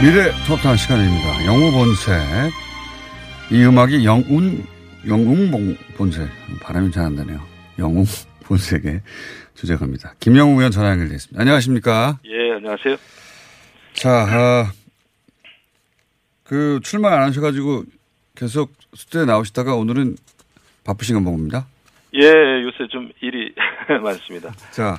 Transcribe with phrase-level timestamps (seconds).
[0.00, 1.44] 미래 토탑 시간입니다.
[1.46, 2.52] 영우 본색.
[3.50, 4.64] 이 음악이 영운,
[5.06, 6.28] 영웅 본색.
[6.62, 7.40] 발음이 잘 안 되네요.
[7.78, 8.04] 영웅
[8.44, 9.02] 본색의
[9.54, 10.14] 주제가입니다.
[10.20, 11.40] 김영우 의원 전화 연결되어 있습니다.
[11.40, 12.18] 안녕하십니까?
[12.24, 12.96] 예, 안녕하세요.
[13.94, 14.72] 자, 아,
[16.44, 17.84] 그 출마 안 하셔가지고
[18.36, 20.16] 계속 스튜디오에 나오시다가 오늘은
[20.84, 21.66] 바쁘신 건 봅니다.
[22.14, 23.52] 예, 요새 좀 일이
[24.02, 24.52] 많습니다.
[24.70, 24.98] 자,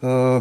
[0.00, 0.40] 어,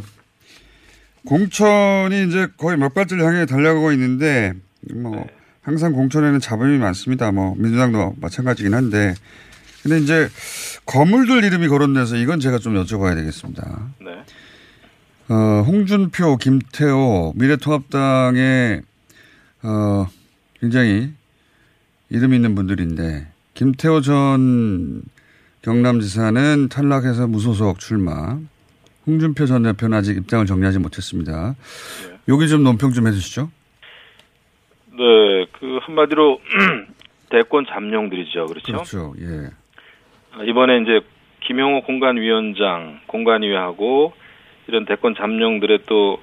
[1.26, 4.54] 공천이 이제 거의 몇 발째를 향해 달려가고 있는데
[4.94, 5.26] 뭐
[5.62, 7.32] 항상 공천에는 잡음이 많습니다.
[7.32, 9.16] 뭐 민주당도 마찬가지긴 한데
[9.82, 10.30] 근데 이제
[10.86, 13.90] 거물들 이름이 거론돼서 이건 제가 좀 여쭤봐야 되겠습니다.
[14.02, 14.24] 네.
[15.28, 18.82] 어, 홍준표, 김태호, 미래통합당의
[19.64, 20.08] 어,
[20.60, 21.12] 굉장히
[22.10, 25.02] 이름 있는 분들인데 김태호 전
[25.64, 28.38] 경남지사는 탈락해서 무소속 출마.
[29.08, 31.56] 홍준표 전 대표는 아직 입장을 정리하지 못했습니다.
[32.28, 33.50] 여기 좀 논평 좀 해주시죠.
[34.98, 36.40] 네, 그 한마디로
[37.30, 38.72] 대권 잠룡들이죠, 그렇죠?
[38.72, 39.14] 그렇죠.
[39.20, 39.50] 예.
[40.34, 41.02] 아, 이번에 이제
[41.42, 44.14] 김용호 공관위원장, 공관위하고
[44.68, 46.20] 이런 대권 잠룡들의 또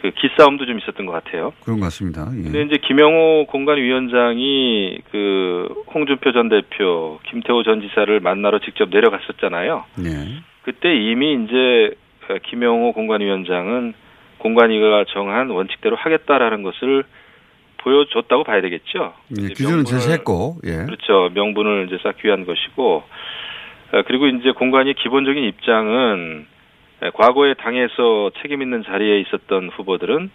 [0.00, 1.52] 그 기싸움도 좀 있었던 것 같아요.
[1.62, 2.26] 그런 것 같습니다.
[2.34, 2.42] 예.
[2.42, 9.84] 근데 이제 김영호 공관위원장이 그 홍준표 전 대표, 김태호 전 지사를 만나러 직접 내려갔었잖아요.
[10.04, 10.42] 예.
[10.70, 11.96] 그때 이미 이제
[12.44, 13.92] 김영호 공관위원장은
[14.38, 17.02] 공관위가 정한 원칙대로 하겠다라는 것을
[17.78, 19.14] 보여줬다고 봐야 되겠죠.
[19.40, 20.84] 예, 기준은 제시했고, 예.
[20.84, 21.30] 그렇죠.
[21.34, 23.02] 명분을 이제 쌓기 위한 것이고,
[23.92, 26.46] 어, 그리고 이제 공관위 기본적인 입장은
[27.14, 30.30] 과거에 당에서 책임 있는 자리에 있었던 후보들은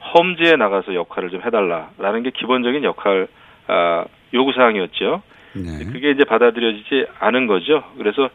[0.00, 3.28] 험지에 나가서 역할을 좀 해달라라는 게 기본적인 역할
[3.68, 4.04] 아,
[4.34, 5.22] 요구 사항이었죠.
[5.54, 5.84] 네.
[5.92, 7.84] 그게 이제 받아들여지지 않은 거죠.
[7.96, 8.28] 그래서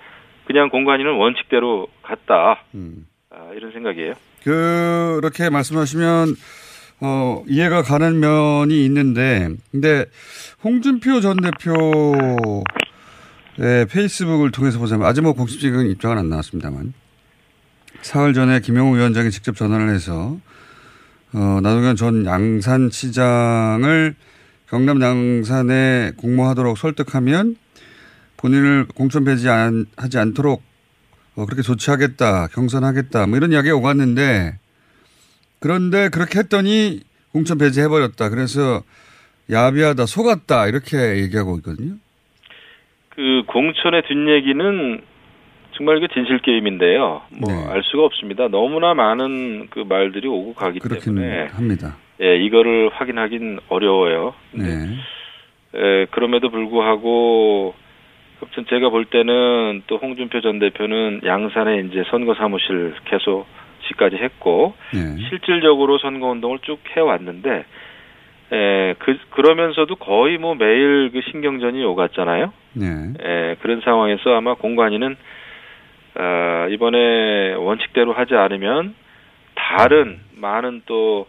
[0.46, 3.06] 그냥 공관위는 원칙대로 갔다 음.
[3.30, 4.14] 아, 이런 생각이에요.
[4.44, 6.36] 그렇게 말씀하시면
[7.02, 10.06] 어, 이해가 가는 면이 있는데, 근데
[10.64, 12.64] 홍준표 전 대표의
[13.88, 16.94] 페이스북을 통해서 보자면 아직 뭐 공식적인 입장은 안 나왔습니다만
[18.02, 20.38] 사흘 전에 김영우 위원장이 직접 전화를 해서
[21.34, 24.16] 어, 나동현 전 양산시장을
[24.70, 27.58] 경남 양산에 공모하도록 설득하면
[28.44, 30.62] 본인을 공천 배제하지 않도록
[31.36, 34.60] 어, 그렇게 조치하겠다, 경선하겠다, 뭐 이런 이야기가 오갔는데
[35.62, 37.00] 그런데 그렇게 했더니
[37.32, 38.30] 공천 배제해버렸다.
[38.30, 38.84] 그래서
[39.50, 41.96] 야비하다, 속았다 이렇게 얘기하고 있거든요.
[43.10, 45.02] 그 공천의 뒷얘기는
[45.78, 47.22] 정말 그 진실 게임인데요.
[47.42, 47.82] 뭐알 네.
[47.86, 48.50] 수가 없습니다.
[48.50, 51.96] 너무나 많은 그 말들이 오고 가기 때문에 합니다.
[52.22, 54.36] 예, 이거를 확인하긴 어려워요.
[54.52, 54.98] 네.
[55.76, 57.74] 예, 그럼에도 불구하고
[58.44, 63.46] 아무튼 제가 볼 때는 또 홍준표 전 대표는 양산에 이제 선거 사무실 계속
[63.88, 65.18] 지까지 했고 네.
[65.30, 67.66] 실질적으로 선거 운동을 쭉 해왔는데
[68.52, 72.54] 에, 그 그러면서도 거의 뭐 매일 그 신경전이 오갔잖아요.
[72.74, 72.86] 네.
[73.22, 75.16] 에, 그런 상황에서 아마 공관위는
[76.16, 78.96] 어, 이번에 원칙대로 하지 않으면
[79.56, 81.28] 다른 많은 또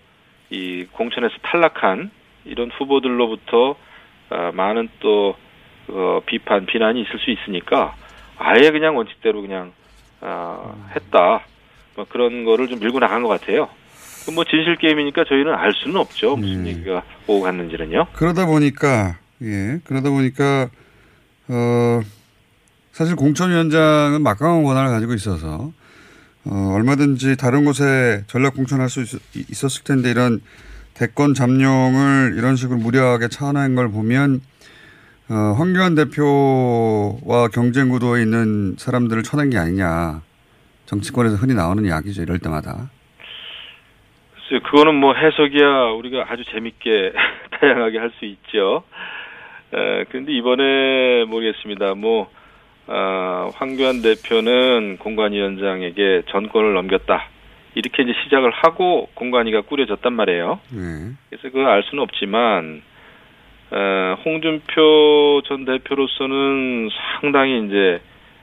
[0.55, 2.11] 이 공천에서 탈락한
[2.45, 3.77] 이런 후보들로부터
[4.31, 5.37] 어, 많은 또
[5.89, 7.95] 어, 비판 비난이 있을 수 있으니까
[8.39, 9.73] 아예 그냥 원칙대로 그냥
[10.21, 11.45] 어, 했다
[11.97, 13.69] 뭐 그런 거를 좀 밀고 나간 것 같아요.
[14.27, 16.71] 그뭐 진실 게임이니까 저희는 알 수는 없죠 무슨 네.
[16.71, 18.07] 얘기가 오고 갔는지는요.
[18.15, 20.69] 그러다 보니까 예 그러다 보니까
[21.49, 22.01] 어
[22.93, 25.73] 사실 공천위원장은 막강한 권한을 가지고 있어서
[26.47, 30.41] 어, 얼마든지 다른 곳에 전략 공천할 수 있, 있었을 텐데 이런
[30.95, 34.41] 대권 잠룡을 이런 식으로 무리하게 차원한 걸 보면
[35.31, 40.21] 어, 황교안 대표와 경쟁 구도에 있는 사람들을 쳐낸 게 아니냐.
[40.87, 42.23] 정치권에서 흔히 나오는 이야기죠.
[42.23, 42.91] 이럴 때마다.
[44.35, 47.13] 글쎄요, 그거는 뭐 해석이야 우리가 아주 재밌게
[47.59, 48.85] 다양하게 할 수 있죠.
[49.73, 51.95] 에, 근데 이번에 모르겠습니다.
[51.95, 52.31] 뭐,
[52.87, 57.29] 아, 황교안 대표는 공관위원장에게 전권을 넘겼다.
[57.77, 60.61] 이렇게 이제 시작을 하고 공관위가 꾸려졌단 말이에요.
[60.71, 61.13] 네.
[61.31, 62.94] 그래서 그걸 알 수는 없지만, 어,
[64.25, 66.89] 홍준표 전 대표로서는
[67.21, 68.01] 상당히 이제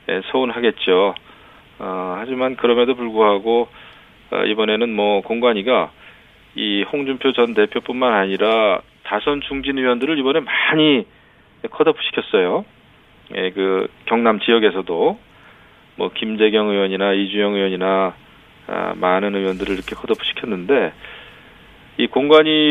[0.10, 1.16] 에, 서운하겠죠.
[1.80, 3.68] 어, 하지만 그럼에도 불구하고
[4.31, 5.92] 어, 이번에는 뭐 공관위가
[6.56, 11.06] 이 홍준표 전 대표뿐만 아니라 다선 중진 의원들을 이번에 많이
[11.69, 12.66] 컷오프 시켰어요.
[13.36, 15.19] 예, 그 경남 지역에서도
[15.95, 18.13] 뭐 김재경 의원이나 이주영 의원이나
[18.68, 20.94] 아, 많은 의원들을 이렇게 컷오프 시켰는데
[21.97, 22.63] 이 공관위로서는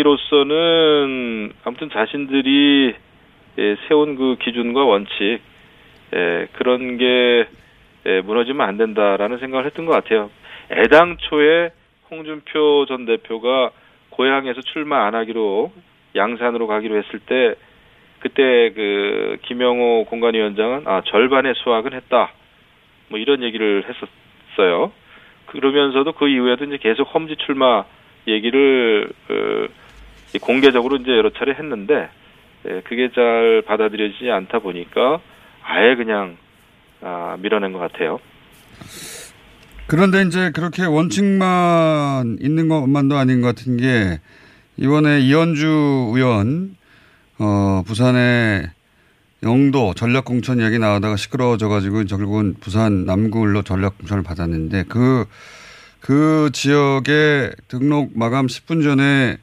[1.65, 2.95] 아무튼 자신들이
[3.59, 5.41] 예, 세운 그 기준과 원칙
[6.15, 7.47] 예, 그런 게
[8.07, 10.31] 예, 무너지면 안 된다라는 생각을 했던 것 같아요.
[10.71, 11.71] 애당초에
[12.11, 13.71] 홍준표 전 대표가
[14.11, 15.73] 고향에서 출마 안 하기로
[16.17, 17.55] 양산으로 가기로 했을 때
[18.21, 22.33] 그때 그 김영호 공관위원장은 아 절반의 수확은 했다
[23.09, 24.93] 뭐 이런 얘기를 했었어요.
[25.47, 27.85] 그러면서도 그 이후에도 이제 계속 험지 출마
[28.29, 29.69] 얘기를 어,
[30.35, 32.09] 이 공개적으로 이제 여러 차례 했는데
[32.67, 35.21] 예, 그게 잘 받아들여지지 않다 보니까
[35.63, 36.37] 아예 그냥
[37.01, 38.19] 아, 밀어낸 것 같아요.
[39.87, 44.21] 그런데 이제 그렇게 원칙만 있는 것만도 아닌 것 같은 게
[44.77, 46.77] 이번에 이현주 의원
[47.39, 48.71] 어 부산의
[49.43, 55.25] 영도 전략 공천 이야기 나오다가 시끄러워져 가지고 결국은 부산 남구을로 전략 공천을 받았는데 그
[56.01, 59.37] 그 지역에 등록 마감 10분 전에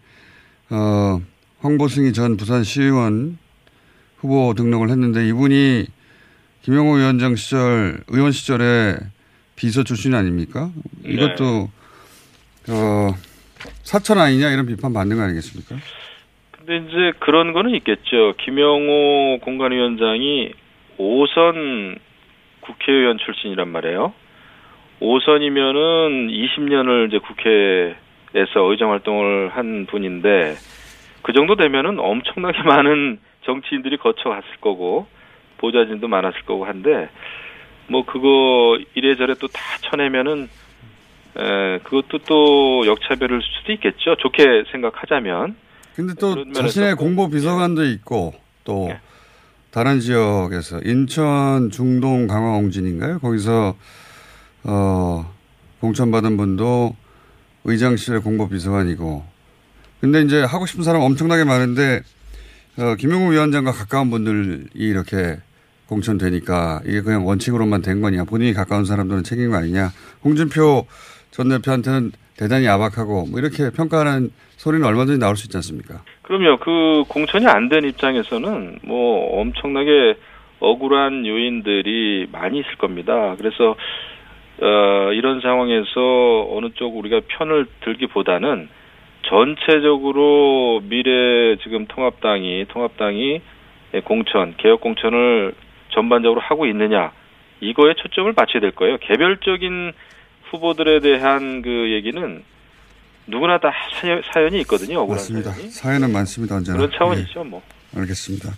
[0.69, 1.21] 어
[1.59, 3.37] 황보승희 전 부산 시의원
[4.17, 5.85] 후보 등록을 했는데 이분이
[6.63, 8.97] 김영호 위원장 시절 의원 시절에
[9.55, 10.71] 비서 출신 아닙니까?
[11.05, 11.69] 이것도
[12.69, 13.09] 어
[13.83, 15.75] 사천 아니냐 이런 비판 받는 거 아니겠습니까?
[16.51, 18.33] 근데 이제 그런 거는 있겠죠.
[18.43, 20.51] 김영호 공관위원장이
[20.97, 21.99] 5선
[22.61, 24.13] 국회의원 출신이란 말이에요.
[25.01, 30.55] 5선이면은 20년을 이제 국회에서 의정 활동을 한 분인데
[31.21, 35.07] 그 정도 되면은 엄청나게 많은 정치인들이 거쳐갔을 거고
[35.57, 37.09] 보좌진도 많았을 거고 한데
[37.87, 39.59] 뭐 그거 이래저래 또 다
[39.89, 40.49] 쳐내면은
[41.37, 44.15] 에 그것도 또 역차별일 수도 있겠죠.
[44.17, 45.55] 좋게 생각하자면.
[45.95, 48.33] 근데 또 자신의 꼭- 공보 비서관도 있고
[48.63, 48.99] 또 예.
[49.71, 53.19] 다른 지역에서 인천 중동 강화 옹진인가요?
[53.19, 53.75] 거기서
[54.67, 55.25] 어
[55.79, 56.95] 공천 받은 분도
[57.63, 59.23] 의장실의 공보 비서관이고
[60.01, 62.01] 근데 이제 하고 싶은 사람 엄청나게 많은데
[62.77, 65.37] 어 김용우 위원장과 가까운 분들이 이렇게
[65.87, 69.89] 공천되니까 이게 그냥 원칙으로만 된 거냐 본인이 가까운 사람들은 책임 거 아니냐
[70.23, 70.85] 홍준표
[71.31, 76.01] 전 대표한테는 대단히 야박하고 뭐 이렇게 평가하는 소리는 얼마든지 나올 수 있지 않습니까?
[76.23, 76.57] 그럼요.
[76.59, 80.17] 그 공천이 안 된 입장에서는 뭐 엄청나게
[80.59, 83.35] 억울한 요인들이 많이 있을 겁니다.
[83.37, 83.75] 그래서
[84.61, 88.69] 어, 이런 상황에서 어느 쪽 우리가 편을 들기보다는
[89.29, 93.41] 전체적으로 미래 지금 통합당이 통합당이
[94.05, 95.53] 공천 개혁 공천을
[95.89, 97.11] 전반적으로 하고 있느냐
[97.59, 98.97] 이거에 초점을 맞춰야 될 거예요.
[98.97, 99.93] 개별적인
[100.49, 102.43] 후보들에 대한 그 얘기는
[103.27, 104.99] 누구나 다 사연, 사연이 있거든요.
[104.99, 105.51] 억울한 맞습니다.
[105.51, 105.69] 사연이.
[105.69, 106.55] 사연은 많습니다.
[106.55, 106.77] 언제나.
[106.77, 107.61] 그런 차원이죠, 뭐.
[107.95, 108.49] 예, 알겠습니다.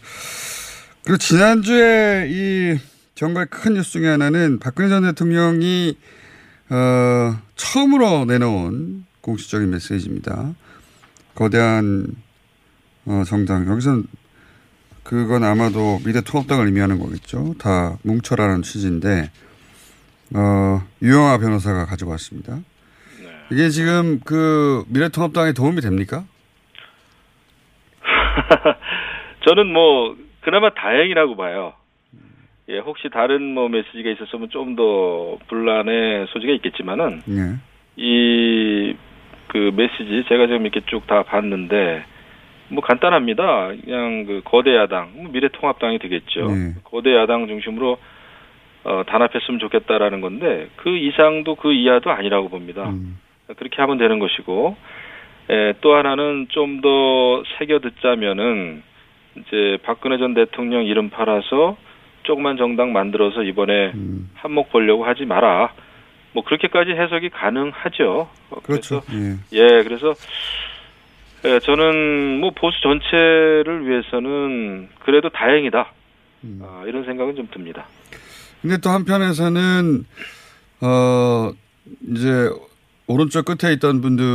[1.04, 2.78] 그리고 지난주에 이
[3.20, 5.98] 정말 큰 뉴스 중에 하나는 박근혜 전 대통령이
[6.70, 10.54] 어, 처음으로 내놓은 공식적인 메시지입니다.
[11.36, 12.06] 거대한
[13.06, 14.04] 어, 정당 여기서
[15.04, 17.56] 그건 아마도 미래통합당을 의미하는 거겠죠.
[17.60, 19.30] 다 뭉쳐라는 취지인데
[20.34, 22.60] 어, 유영아 변호사가 가져왔습니다.
[23.52, 26.24] 이게 지금 그 미래통합당에 도움이 됩니까?
[29.46, 31.74] 저는 뭐 그나마 다행이라고 봐요.
[32.70, 37.58] 예, 혹시 다른 뭐 메시지가 있었으면 좀 더 분란의 소지가 있겠지만은 예.
[37.96, 42.04] 이그 메시지 제가 지금 이렇게 쭉 다 봤는데
[42.70, 43.72] 뭐 간단합니다.
[43.84, 46.48] 그냥 그 거대 야당, 뭐 미래통합당이 되겠죠.
[46.48, 46.74] 네.
[46.84, 47.98] 거대 야당 중심으로
[48.84, 52.90] 어, 단합했으면 좋겠다라는 건데 그 이상도 그 이하도 아니라고 봅니다.
[52.90, 53.18] 음.
[53.58, 54.78] 그렇게 하면 되는 것이고
[55.50, 58.84] 에, 또 하나는 좀 더 새겨 듣자면은
[59.36, 61.76] 이제 박근혜 전 대통령 이름 팔아서
[62.24, 64.30] 조그만 정당 만들어서 이번에 음.
[64.36, 65.74] 한몫 보려고 하지 마라.
[66.34, 68.30] 뭐 그렇게까지 해석이 가능하죠.
[68.52, 69.02] 어, 그렇죠.
[69.08, 69.60] 그래서 예.
[69.60, 70.14] 예, 그래서
[71.46, 75.92] 예, 저는 뭐 보수 전체를 위해서는 그래도 다행이다.
[76.62, 77.86] 아, 이런 생각은 좀 듭니다.
[78.62, 80.06] 근데 또 한편에서는
[80.82, 81.52] 어
[82.12, 82.50] 이제
[83.08, 84.26] 오른쪽 끝에 있던 분들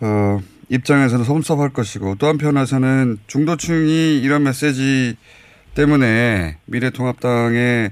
[0.00, 5.16] 어 입장에서는 섭섭할 것이고 또 한편에서는 중도층이 이런 메시지
[5.76, 7.90] 때문에 미래통합당에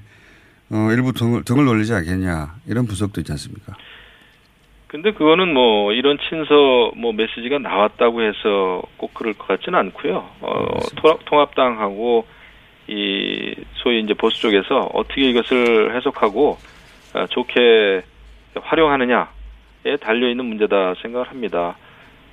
[0.72, 3.74] 어 일부 등을, 등을 놀리지 않겠냐 이런 분석도 있지 않습니까?
[4.88, 10.30] 근데 그거는 뭐 이런 친서 뭐 메시지가 나왔다고 해서 꼭 그럴 것 같지는 않고요.
[10.40, 12.26] 어, 통합- 통합당하고
[12.86, 16.58] 이 소위 이제 보수 쪽에서 어떻게 이것을 해석하고
[17.14, 18.02] 어, 좋게
[18.60, 21.76] 활용하느냐에 달려 있는 문제다 생각을 합니다.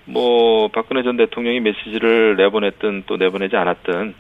[0.06, 4.14] 뭐 박근혜 전 대통령이 메시지를 내보냈든 또 내보내지 않았든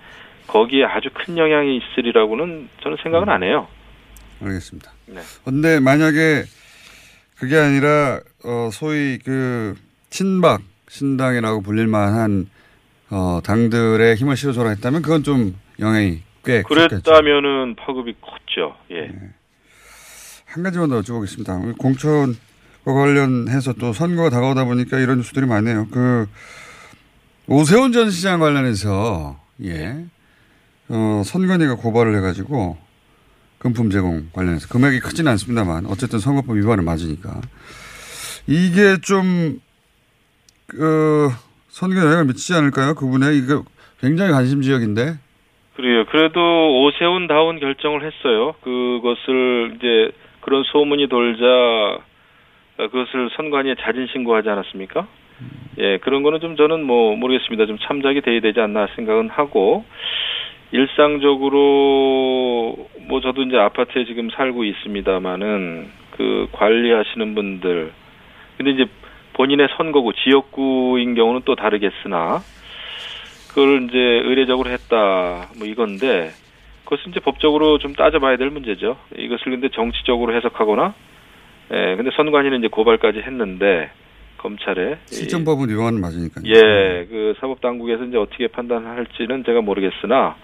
[0.48, 3.68] 거기에 아주 큰 영향이 있으리라고는 저는 생각은 안 해요.
[4.42, 4.92] 알겠습니다.
[5.08, 5.22] 네.
[5.46, 6.44] 근데 만약에
[7.38, 9.76] 그게 아니라 어 소위 그
[10.10, 12.50] 친박 신당이라고 불릴 만한
[13.10, 16.64] 어 당들의 힘을 실어줘라 했다면 그건 좀 영향이 꽤.
[16.64, 18.76] 그랬다면은 파급이 컸죠.
[18.92, 19.12] 예.
[20.46, 21.78] 한 가지만 더 여쭤보겠습니다.
[21.78, 22.34] 공천과
[22.84, 25.88] 관련해서 또 선거가 다가오다 보니까 이런 뉴스들이 많네요.
[25.92, 26.28] 그
[27.48, 30.06] 오세훈 전 시장 관련해서 예,
[30.92, 32.76] 어, 선관위가 고발을 해가지고
[33.60, 37.40] 금품 제공 관련해서 금액이 크지는 않습니다만 어쨌든 선거법 위반을 맞으니까
[38.46, 39.62] 이게 좀
[40.68, 41.30] 그,
[41.70, 42.96] 선거에 영향을 미치지 않을까요?
[42.96, 43.64] 그분의 이거
[44.02, 45.14] 굉장히 관심 지역인데
[45.76, 46.06] 그래요.
[46.08, 48.54] 그래도 오세훈 다운 결정을 했어요.
[48.62, 55.08] 그것을 이제 그런 소문이 돌자 어, 그것을 선관위에 자진 신고하지 않았습니까?
[55.80, 57.66] 예, 그런 거는 좀 저는 뭐 모르겠습니다.
[57.66, 59.86] 좀 참작이 돼야 되지 않나 생각은 하고
[60.72, 62.76] 일상적으로
[63.08, 67.92] 뭐 저도 이제 아파트에 지금 살고 있습니다만은 그 관리하시는 분들
[68.58, 68.86] 근데 이제
[69.34, 72.42] 본인의 선거구 지역구인 경우는 또 다르겠으나
[73.50, 76.32] 그걸 이제 의례적으로 했다 뭐 이건데
[76.86, 78.98] 그것은 이제 법적으로 좀 따져봐야 될 문제죠.
[79.18, 80.94] 이것을 근데 정치적으로 해석하거나
[81.74, 83.92] 예 근데 선관위는 이제 고발까지 했는데
[84.38, 86.44] 검찰에 이- 실정법은 위반은 맞으니까요.
[86.46, 90.36] 예, 그 사법 당국에서 이제 어떻게 판단할지는 제가 모르겠으나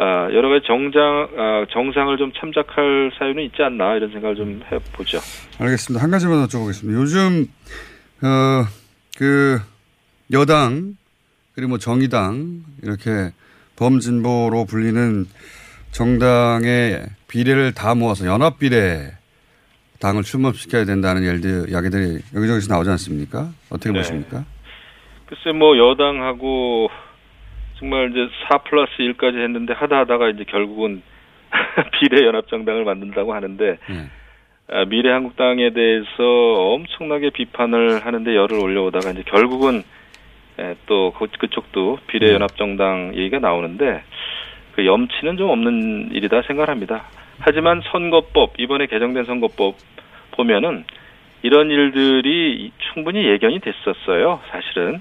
[0.00, 5.18] 아, 여러 가지 정장 아, 정상을 좀 참작할 사유는 있지 않나 이런 생각을 좀 해보죠.
[5.58, 6.02] 알겠습니다.
[6.02, 6.92] 한 가지만 더 여쭤보겠습니다.
[6.92, 7.46] 요즘
[8.22, 8.64] 어,
[9.16, 9.58] 그
[10.32, 10.94] 여당
[11.54, 13.32] 그리고 뭐 정의당 이렇게
[13.76, 15.26] 범진보로 불리는
[15.90, 19.10] 정당의 비례를 다 모아서 연합 비례
[19.98, 23.48] 당을 출범시켜야 된다는 예들 이야기들이 여기저기서 나오지 않습니까?
[23.68, 23.98] 어떻게 네.
[23.98, 24.44] 보십니까?
[25.26, 26.88] 글쎄 뭐 여당하고
[27.78, 31.02] 정말 이제 4 플러스 1까지 했는데 하다 하다가 이제 결국은
[32.00, 34.10] 비례연합정당을 만든다고 하는데 네.
[34.70, 39.82] 아, 미래한국당에 대해서 엄청나게 비판을 하는데 열을 올려오다가 이제 결국은
[40.58, 44.02] 에, 또 그, 그쪽도 비례연합정당 얘기가 나오는데
[44.74, 47.04] 그 염치는 좀 없는 일이다 생각합니다.
[47.38, 49.76] 하지만 선거법 이번에 개정된 선거법
[50.32, 50.84] 보면은
[51.42, 54.40] 이런 일들이 충분히 예견이 됐었어요.
[54.50, 55.00] 사실은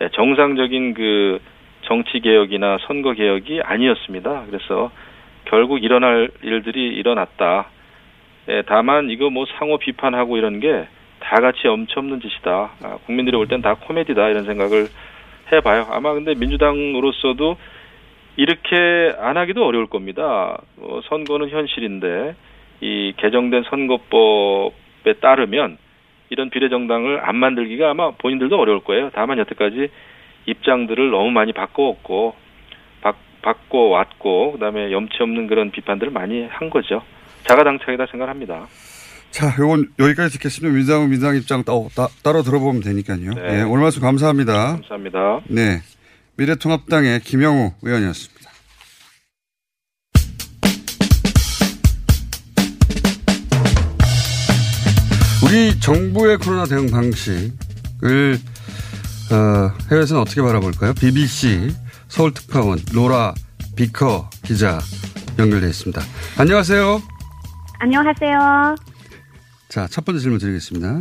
[0.00, 1.40] 예, 정상적인 그
[1.82, 4.44] 정치 개혁이나 선거 개혁이 아니었습니다.
[4.46, 4.90] 그래서
[5.44, 7.68] 결국 일어날 일들이 일어났다.
[8.48, 10.86] 예, 다만 이거 뭐 상호 비판하고 이런 게
[11.22, 12.70] 다 같이 엄청 없는 짓이다.
[12.82, 14.88] 아, 국민들이 볼땐다 코미디다 이런 생각을
[15.52, 15.86] 해봐요.
[15.90, 17.56] 아마 근데 민주당으로서도
[18.36, 20.60] 이렇게 안 하기도 어려울 겁니다.
[20.78, 22.34] 어, 선거는 현실인데
[22.80, 25.78] 이 개정된 선거법에 따르면
[26.30, 29.10] 이런 비례정당을 안 만들기가 아마 본인들도 어려울 거예요.
[29.14, 29.90] 다만 여태까지
[30.46, 32.34] 입장들을 너무 많이 바꿔왔고
[33.00, 37.02] 바, 바꿔왔고 그다음에 염치 없는 그런 비판들을 많이 한 거죠.
[37.44, 38.66] 자가당착이다 생각합니다.
[39.30, 40.74] 자, 요건 여기까지 듣겠습니다.
[40.74, 43.32] 민주당은 민주당 입장 따, 따, 따로 들어보면 되니까요.
[43.34, 43.42] 네.
[43.42, 44.52] 네, 오늘 말씀 감사합니다.
[44.74, 45.40] 감사합니다.
[45.48, 45.80] 네.
[46.36, 48.50] 미래통합당의 김영우 의원이었습니다.
[55.44, 58.38] 우리 정부의 코로나 대응 방식을
[59.32, 60.92] 어, 해외에서는 어떻게 바라볼까요?
[60.92, 61.70] BBC
[62.08, 63.32] 서울특파원 로라
[63.74, 64.78] 비커 기자
[65.38, 66.02] 연결되어 있습니다.
[66.38, 67.00] 안녕하세요.
[67.78, 68.76] 안녕하세요.
[69.70, 71.00] 자, 첫 번째 질문 드리겠습니다.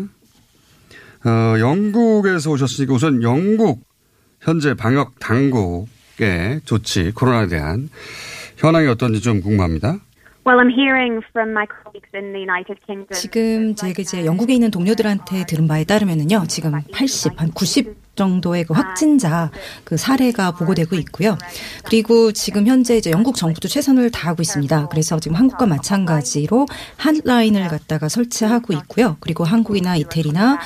[1.25, 3.83] 어, 영국에서 오셨으니까 우선 영국
[4.39, 7.89] 현재 방역 당국의 조치, 코로나에 대한
[8.55, 9.99] 현황이 어떤지 좀 궁금합니다.
[10.47, 13.13] Well, I'm hearing from my colleagues in the United Kingdom.
[13.13, 18.73] 지금 제가 이제 영국에 있는 동료들한테 들은 바에 따르면은요, 지금 80, 한 90 정도의 그
[18.73, 19.51] 확진자
[19.83, 21.37] 그 사례가 보고되고 있고요.
[21.85, 24.87] 그리고 지금 현재 이제 영국 정부도 최선을 다하고 있습니다.
[24.89, 29.17] 그래서 지금 한국과 마찬가지로 핫라인을 갖다가 설치하고 있고요.
[29.19, 30.59] 그리고 한국이나 이태리나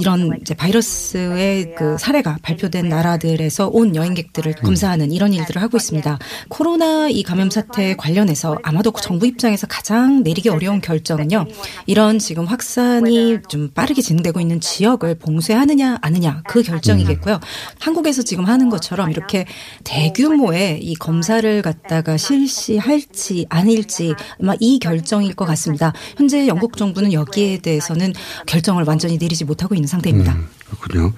[0.00, 6.18] 이런 이제 바이러스의 그 사례가 발표된 나라들에서 온 여행객들을 검사하는 이런 일들을 하고 있습니다.
[6.48, 11.46] 코로나 이 감염 사태 관련해서 아마도 정부 입장에서 가장 내리기 어려운 결정은요.
[11.86, 17.40] 이런 지금 확산이 좀 빠르게 진행되고 있는 지역을 봉쇄하느냐 아느냐 그 결정 이겠고요.
[17.80, 19.46] 한국에서 지금 하는 것처럼 이렇게
[19.84, 25.92] 대규모의 이 검사를 갖다가 실시할지 아닐지 아마 이 결정일 것 같습니다.
[26.16, 28.12] 현재 영국 정부는 여기에 대해서는
[28.46, 30.34] 결정을 완전히 내리지 못하고 있는 상태입니다.
[30.34, 30.46] 음,
[30.80, 31.12] 그렇군요.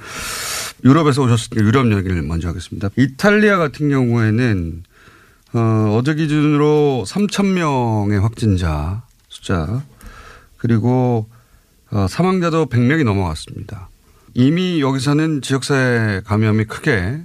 [0.84, 2.90] 유럽에서 오셨으니까 유럽 얘기를 먼저 하겠습니다.
[2.96, 4.82] 이탈리아 같은 경우에는
[5.54, 9.82] 어, 어제 기준으로 3천 명의 확진자 숫자
[10.56, 11.28] 그리고
[11.90, 13.88] 어, 사망자도 100명이 넘어갔습니다.
[14.34, 17.20] 이미 여기서는 지역사회 감염이 크게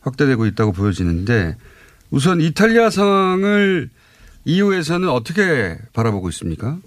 [0.00, 1.56] 확대되고 있다고 보여지는데
[2.10, 3.90] 우선 이탈리아 상황을
[4.44, 6.78] EU에서는 어떻게 바라보고 있습니까?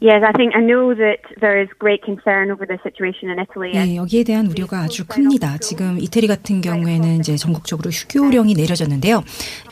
[0.00, 3.72] Yes, I think I know that there is great concern over the situation in Italy.
[3.72, 5.56] 네, 여기에 대한 우려가 아주 큽니다.
[5.58, 9.24] 지금 이태리 같은 경우에는 이제 전국적으로 휴교령이 내려졌는데요.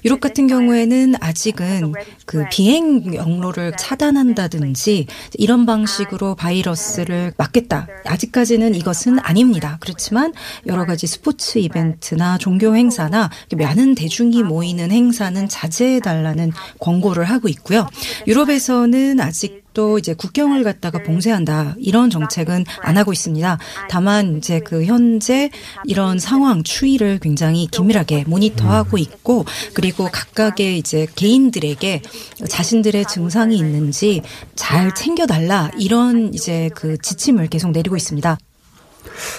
[0.04, 1.92] 유럽 같은 경우에는 아직은
[2.24, 7.86] 그 비행 경로를 차단한다든지 이런 방식으로 바이러스를 막겠다.
[8.06, 9.76] 아직까지는 이것은 아닙니다.
[9.80, 10.32] 그렇지만
[10.66, 16.50] 여러 가지 스포츠 이벤트나 종교 행사나 많은 대중이 모이는 행사는 자제해 달라는
[16.80, 17.86] 권고를 하고 있고요.
[18.26, 23.58] 유럽에서는 아직 또 이제 국경을 갖다가 봉쇄한다 이런 정책은 안 하고 있습니다.
[23.90, 25.50] 다만 이제 그 현재
[25.84, 32.02] 이런 상황 추이를 굉장히 긴밀하게 모니터하고 있고 그리고 각각의 이제 개인들에게
[32.48, 34.22] 자신들의 증상이 있는지
[34.54, 38.38] 잘 챙겨달라 이런 이제 그 지침을 계속 내리고 있습니다.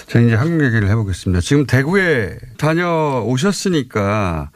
[0.06, 1.40] 자, 이제 한국 얘기를 해보겠습니다.
[1.40, 4.50] 지금 대구에 다녀오셨으니까,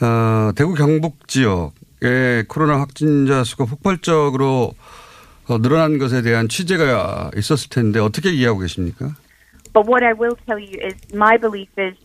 [0.00, 4.91] 어, 대구 경북 지역에 코로나 확진자 수가 폭발적으로 어,
[5.48, 9.14] 늘어난 것에 대한 취재가 있었을 텐데 어떻게 이해하고 계십니까?
[9.72, 11.96] But what I will tell you is my belief is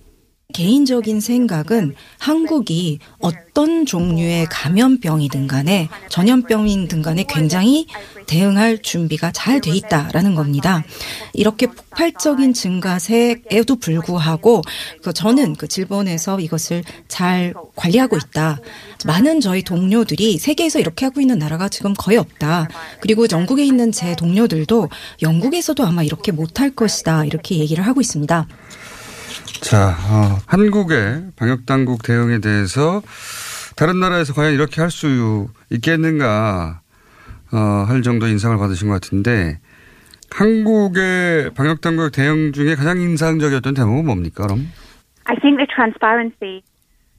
[0.54, 7.86] 개인적인 생각은 한국이 어떤 종류의 감염병이든 간에 전염병이든 간에 굉장히
[8.28, 10.84] 대응할 준비가 잘 돼 있다라는 겁니다.
[11.34, 14.62] 이렇게 폭발적인 증가세에도 불구하고
[15.04, 18.60] 그 저는 그 질본에서 이것을 잘 관리하고 있다.
[19.06, 22.70] 많은 저희 동료들이 세계에서 이렇게 하고 있는 나라가 지금 거의 없다.
[23.02, 24.90] 그리고 영국에 있는 제 동료들도
[25.22, 27.26] 영국에서도 아마 이렇게 못할 것이다.
[27.26, 28.48] 이렇게 얘기를 하고 있습니다.
[29.62, 33.02] 자, 어, 한국의 방역당국 대응에 대해서
[33.76, 36.82] 다른 나라에서 과연 이렇게 할 수 있겠는가
[37.52, 39.60] 어, 할 정도 인상을 받으신 것 같은데
[40.32, 44.68] 한국의 방역당국 대응 중에 가장 인상적이었던 대목은 뭡니까 그럼?
[45.26, 46.64] I think the transparency,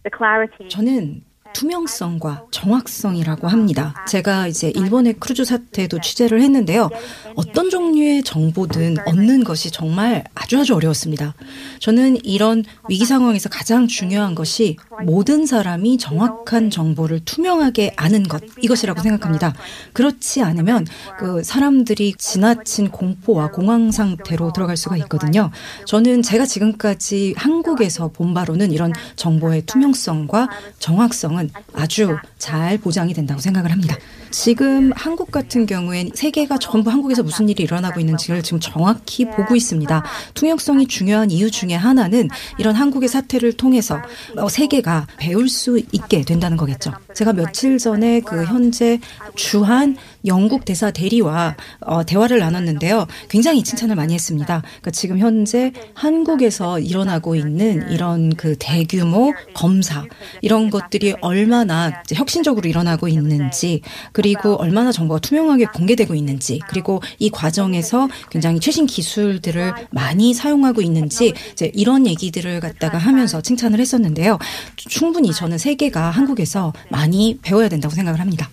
[0.05, 0.69] the clarity.
[0.69, 1.23] 저는
[1.55, 3.95] 투명성과 정확성이라고 합니다.
[4.07, 6.91] 제가 이제 일본의 크루즈 사태도 취재를 했는데요.
[7.35, 11.35] 어떤 종류의 정보든 얻는 것이 정말 아주 아주 어려웠습니다.
[11.79, 19.01] 저는 이런 위기 상황에서 가장 중요한 것이 모든 사람이 정확한 정보를 투명하게 아는 것 이것이라고
[19.01, 19.55] 생각합니다.
[19.93, 20.87] 그렇지 않으면
[21.19, 25.51] 그 사람들이 지나친 공포와 공황 상태로 들어갈 수가 있거든요.
[25.87, 33.41] 저는 제가 지금까지 한국에서 본 바로는 이런 정보의 투명성과 정확성 은 아주 잘 보장이 된다고
[33.41, 33.97] 생각을 합니다.
[34.31, 40.05] 지금 한국 같은 경우엔 세계가 전부 한국에서 무슨 일이 일어나고 있는지를 지금 정확히 보고 있습니다.
[40.35, 44.01] 투명성이 중요한 이유 중에 하나는 이런 한국의 사태를 통해서
[44.37, 46.93] 어, 세계가 배울 수 있게 된다는 거겠죠.
[47.15, 49.01] 제가 며칠 전에 그 현재
[49.35, 53.07] 주한 영국 대사 대리와 어, 대화를 나눴는데요.
[53.29, 54.63] 굉장히 칭찬을 많이 했습니다.
[54.63, 60.05] 그러니까 지금 현재 한국에서 일어나고 있는 이런 그 대규모 검사
[60.43, 63.83] 이런 것들이 얼마나 혁신적으로 일어나고 있는지
[64.19, 71.35] 그리고 얼마나 정보가 투명하게 공개되고 있는지 그리고 이 과정에서 굉장히 최신 기술들을 많이 사용하고 있는지
[71.53, 74.41] 이제 이런 얘기들을 갖다가 하면서 칭찬을 했었는데요.
[74.75, 78.51] 충분히 저는 세계가 한국에서 많이 배워야 된다고 생각을 합니다.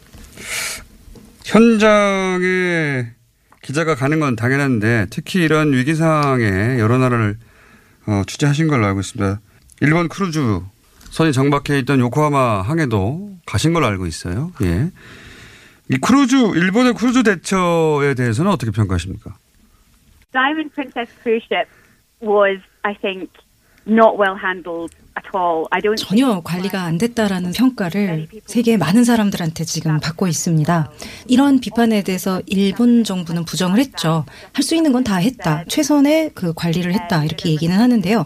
[1.44, 3.08] 현장에
[3.64, 7.40] 기자가 가는 건 당연한데 특히 이런 위기 상황에 여러 나라를
[8.06, 9.40] 어, 취재하신 걸로 알고 있습니다.
[9.82, 10.60] 일본 크루즈
[11.10, 14.52] 선이 정박해 있던 요코하마 항에도 가신 걸로 알고 있어요.
[14.62, 14.92] 예.
[15.90, 19.36] 이 크루즈 일본의 크루즈 대처에 대해서는 어떻게 평가하십니까?
[20.32, 21.70] Diamond Princess cruise ship
[22.22, 23.30] was, I think,
[23.88, 25.66] not well handled at all.
[25.72, 30.92] I don't 전혀 관리가 안 됐다라는 평가를 세계 많은 사람들한테 지금 받고 있습니다.
[31.28, 34.26] 이런 비판에 대해서 일본 정부는 부정을 했죠.
[34.54, 35.64] 할 수 있는 건 다 했다.
[35.68, 37.24] 최선의 그 관리를 했다.
[37.24, 38.26] 이렇게 얘기는 하는데요.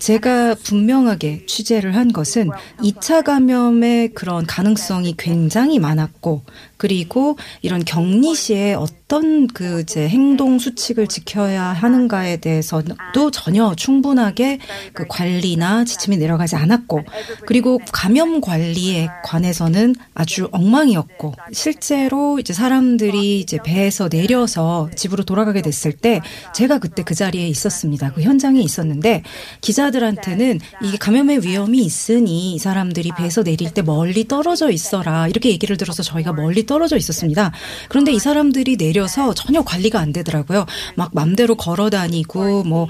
[0.00, 6.42] 제가 분명하게 취재를 한 것은 2차 감염의 그런 가능성이 굉장히 많았고
[6.78, 14.58] 그리고 이런 격리 시에 어떤 그 이제 행동 수칙을 지켜야 하는가에 대해서도 전혀 충분하게
[14.94, 17.02] 그 관리나 지침이 내려가지 않았고
[17.46, 25.92] 그리고 감염 관리에 관해서는 아주 엉망이었고 실제로 이제 사람들이 이제 배에서 내려서 집으로 돌아가게 됐을
[25.92, 26.22] 때
[26.54, 28.12] 제가 그때 그 자리에 있었습니다.
[28.14, 29.22] 그 현장에 있었는데
[29.60, 35.50] 기자 들한테는 이게 감염의 위험이 있으니 이 사람들이 배에서 내릴 때 멀리 떨어져 있어라 이렇게
[35.50, 37.52] 얘기를 들어서 저희가 멀리 떨어져 있었습니다.
[37.88, 40.66] 그런데 이 사람들이 내려서 전혀 관리가 안 되더라고요.
[40.96, 42.88] 막 맘대로 걸어 다니고 뭐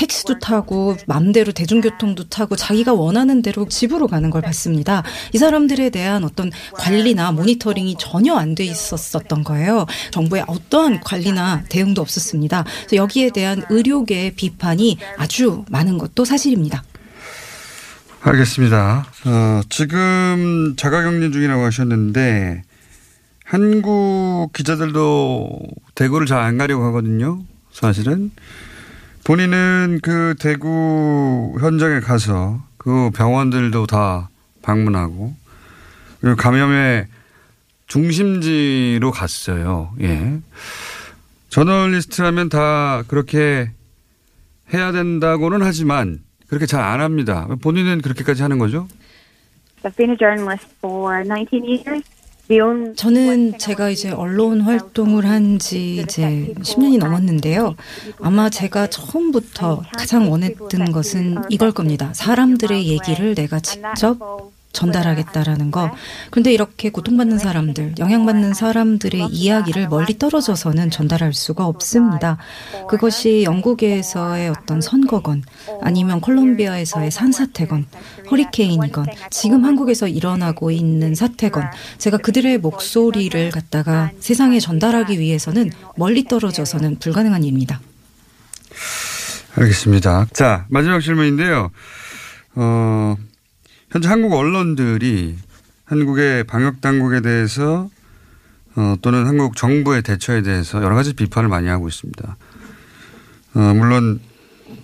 [0.00, 5.02] 택시도 타고 맘대로 대중교통도 타고 자기가 원하는 대로 집으로 가는 걸 봤습니다.
[5.34, 9.86] 이 사람들에 대한 어떤 관리나 모니터링이 전혀 안 돼 있었었던 거예요.
[10.10, 12.64] 정부의 어떠한 관리나 대응도 없었습니다.
[12.64, 16.82] 그래서 여기에 대한 의료계의 비판이 아주 많은 것도 사실입니다.
[18.22, 19.06] 알겠습니다.
[19.26, 22.62] 어, 지금 자가격리 중이라고 하셨는데
[23.44, 25.60] 한국 기자들도
[25.94, 27.42] 대구를 잘 안 가려고 하거든요.
[27.72, 28.32] 사실은
[29.30, 34.28] 본인은 그 대구 현장에 가서 그 병원들도 다
[34.60, 35.32] 방문하고
[36.20, 37.06] 그리고 감염의
[37.86, 39.94] 중심지로 갔어요.
[40.00, 40.40] 예.
[41.48, 43.70] 저널리스트라면 다 그렇게
[44.74, 47.46] 해야 된다고는 하지만 그렇게 잘 안 합니다.
[47.62, 48.88] 본인은 그렇게까지 하는 거죠?
[49.84, 52.02] I've been a journalist for 19 years.
[52.96, 57.76] 저는 제가 이제 언론 활동을 한 지 이제 10년이 넘었는데요.
[58.20, 62.10] 아마 제가 처음부터 가장 원했던 것은 이걸 겁니다.
[62.14, 64.18] 사람들의 얘기를 내가 직접
[64.72, 65.90] 전달하겠다라는 거.
[66.30, 72.38] 그런데 이렇게 고통받는 사람들, 영향받는 사람들의 이야기를 멀리 떨어져서는 전달할 수가 없습니다.
[72.88, 75.42] 그것이 영국에서의 어떤 선거건,
[75.82, 77.86] 아니면 콜롬비아에서의 산사태건,
[78.30, 81.64] 허리케인이건, 지금 한국에서 일어나고 있는 사태건,
[81.98, 87.80] 제가 그들의 목소리를 갖다가 세상에 전달하기 위해서는 멀리 떨어져서는 불가능한 일입니다.
[89.56, 90.26] 알겠습니다.
[90.32, 91.70] 자, 마지막 질문인데요.
[92.54, 93.16] 어,
[93.90, 95.36] 현재 한국 언론들이
[95.84, 97.90] 한국의 방역 당국에 대해서
[98.76, 102.36] 어, 또는 한국 정부의 대처에 대해서 여러 가지 비판을 많이 하고 있습니다.
[103.54, 104.20] 어, 물론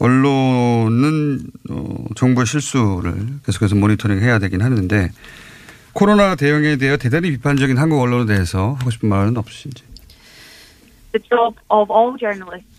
[0.00, 1.40] 언론은
[1.70, 3.14] 어, 정부의 실수를
[3.44, 5.10] 계속해서 모니터링 해야 되긴 하는데
[5.92, 9.84] 코로나 대응에 대해 대단히 비판적인 한국 언론에 대해서 하고 싶은 말은 없으신지.
[11.12, 12.75] the job of all journalists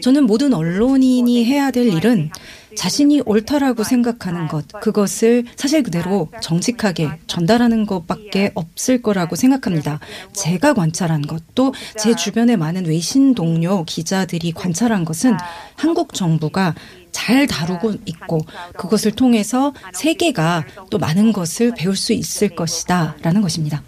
[0.00, 2.30] 저는 모든 언론인이 해야 될 일은
[2.74, 10.00] 자신이 옳다라고 생각하는 것, 그것을 사실 그대로 정직하게 전달하는 것밖에 없을 거라고 생각합니다.
[10.32, 15.36] 제가 관찰한 것, 또제 주변의 많은 외신 동료 기자들이 관찰한 것은
[15.76, 16.74] 한국 정부가
[17.10, 18.40] 잘 다루고 있고
[18.78, 23.82] 그것을 통해서 세계가 또 많은 것을 배울 수 있을 것이다 라는 것입니다.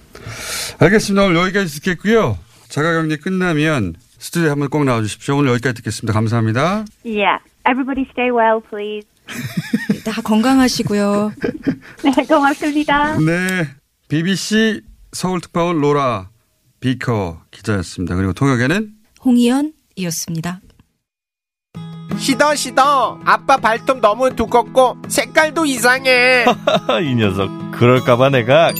[0.79, 1.25] 알겠습니다.
[1.25, 2.37] 오늘 여기까지 듣겠고요.
[2.69, 5.37] 자가격리 끝나면 스튜디오에 한번 꼭 나와주십시오.
[5.37, 6.15] 오늘 여기까지 듣겠습니다.
[6.15, 6.87] 감사합니다.
[7.05, 7.45] Yeah.
[7.69, 9.07] Everybody stay well, please.
[10.03, 11.33] 다 건강하시고요.
[12.05, 13.19] 네, 고맙습니다.
[13.19, 13.69] 네.
[14.09, 14.81] BBC
[15.13, 16.31] 서울특파원 로라
[16.81, 18.15] 비커 기자였습니다.
[18.15, 20.61] 그리고 통역에는 홍희연이었습니다.
[22.17, 26.47] 시더 시더 아빠 발톱 너무 두껍고 색깔도 이상해
[27.05, 28.73] 이 녀석 그럴까봐 내가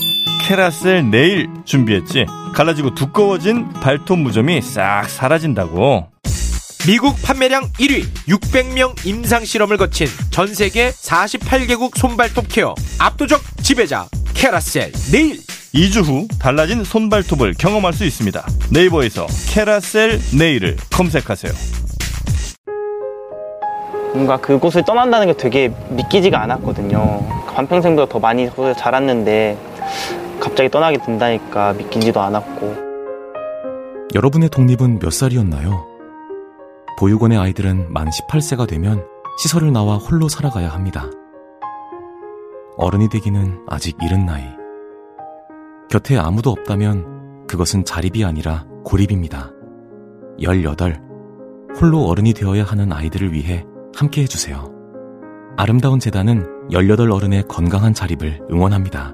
[0.45, 2.27] 케라셀 네일 준비했지?
[2.53, 6.05] 갈라지고 두꺼워진 발톱 무좀이 싹 사라진다고.
[6.85, 14.05] 미국 판매량 1위 600명 임상 실험을 거친 전 세계 48개국 손발톱 care 압도적 지배자
[14.35, 15.39] 캐라셀 네일.
[15.73, 18.45] 2주 후 달라진 손발톱을 경험할 수 있습니다.
[18.71, 21.53] 네이버에서 캐라셀 네일을 검색하세요.
[24.13, 27.45] 뭔가 그곳을 떠난다는 게 되게 믿기지가 않았거든요.
[27.55, 29.57] 반평생보다 더 많이 자랐는데
[30.39, 32.75] 갑자기 떠나게 된다니까 믿기지도 않았고.
[34.13, 35.85] 여러분의 독립은 몇 살이었나요?
[36.97, 39.05] 보육원의 아이들은 만 18세가 되면
[39.37, 41.09] 시설을 나와 홀로 살아가야 합니다.
[42.77, 44.43] 어른이 되기는 아직 이른 나이.
[45.89, 49.51] 곁에 아무도 없다면 그것은 자립이 아니라 고립입니다.
[50.39, 51.01] 18.
[51.79, 54.71] 홀로 어른이 되어야 하는 아이들을 위해 함께 해주세요.
[55.57, 59.13] 아름다운 재단은 18 어른의 건강한 자립을 응원합니다.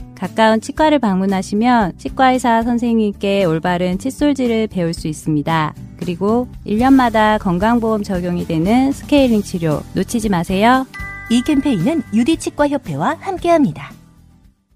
[0.21, 5.73] 가까운 치과를 방문하시면 치과의사 선생님께 올바른 칫솔질을 배울 수 있습니다.
[5.97, 10.85] 그리고 1년마다 건강보험 적용이 되는 스케일링 치료 놓치지 마세요.
[11.31, 13.91] 이 캠페인은 유디치과협회와 함께합니다.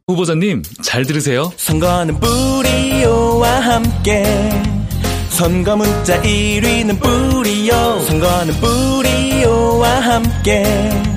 [0.08, 1.52] 후보자님 잘 들으세요.
[1.58, 4.24] 선거는 뿌리오와 함께
[5.30, 11.15] 선거 문자 1위는 뿌리오 선거는 뿌리오와 함께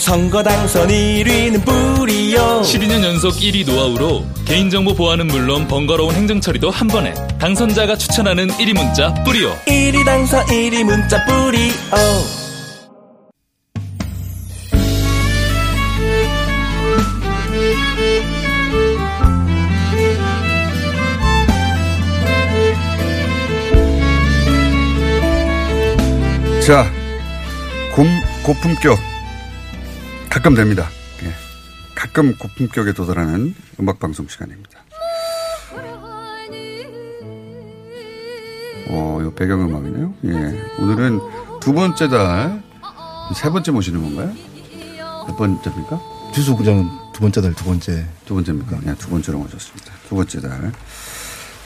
[0.00, 7.12] 선거 당선 1위는 뿌리오 12년 연속 1위 노하우로 개인정보 보안은 물론 번거로운 행정처리도 한 번에
[7.38, 11.70] 당선자가 추천하는 1위 문자 뿌리오 1위 당선 1위 문자 뿌리오
[26.66, 26.84] 자,
[27.96, 28.06] 곰,
[28.44, 29.09] 고품격.
[30.30, 30.88] 가끔 됩니다.
[31.24, 31.32] 예.
[31.94, 34.80] 가끔 고품격에 도달하는 음악방송 시간입니다.
[38.88, 40.14] 어, 이 배경음악이네요.
[40.24, 40.82] 예.
[40.82, 41.20] 오늘은
[41.60, 42.62] 두 번째 달,
[43.34, 44.34] 세 번째 모시는 건가요?
[45.28, 46.00] 몇 번째입니까?
[46.34, 48.06] 주수구장은 두 번째 달 두 번째.
[48.24, 48.78] 두 번째입니까?
[48.82, 49.92] 네, 두 번째로 모셨습니다.
[50.08, 50.72] 두 번째 달.